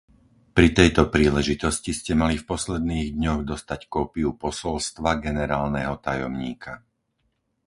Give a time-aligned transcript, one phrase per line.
[0.57, 6.73] Pri tejto príležitosti ste mali v posledných dňoch dostať kópiu posolstva generálneho tajomníka.